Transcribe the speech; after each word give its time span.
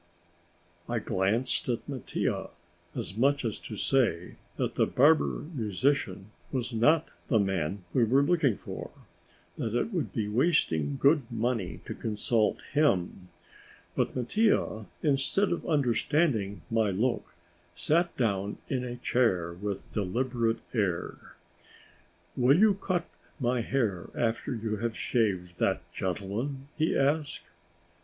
I 0.89 0.97
glanced 0.97 1.69
at 1.69 1.87
Mattia 1.87 2.49
as 2.95 3.15
much 3.15 3.45
as 3.45 3.59
to 3.59 3.77
say 3.77 4.37
that 4.57 4.73
the 4.73 4.87
barber 4.87 5.45
musician 5.53 6.31
was 6.51 6.73
not 6.73 7.11
the 7.27 7.37
man 7.37 7.83
we 7.93 8.03
were 8.03 8.23
looking 8.23 8.55
for, 8.57 8.89
that 9.59 9.75
it 9.75 9.93
would 9.93 10.11
be 10.11 10.27
wasting 10.27 10.97
good 10.97 11.31
money 11.31 11.81
to 11.85 11.93
consult 11.93 12.57
him, 12.73 13.29
but 13.95 14.15
Mattia, 14.15 14.87
instead 15.03 15.51
of 15.51 15.67
understanding 15.69 16.63
my 16.71 16.89
look, 16.89 17.35
sat 17.75 18.17
down 18.17 18.57
in 18.69 18.83
a 18.83 18.95
chair 18.95 19.53
with 19.53 19.83
a 19.83 19.93
deliberate 19.93 20.61
air. 20.73 21.35
"Will 22.35 22.57
you 22.57 22.73
cut 22.73 23.05
my 23.39 23.61
hair 23.61 24.09
after 24.15 24.55
you 24.55 24.77
have 24.77 24.97
shaved 24.97 25.59
that 25.59 25.83
gentleman?" 25.93 26.65
he 26.75 26.97
asked. 26.97 27.43